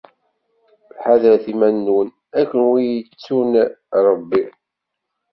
[1.03, 2.09] Ḥadret iman-nwen,
[2.39, 3.51] a kunwi yettun
[4.07, 4.43] Rebbi.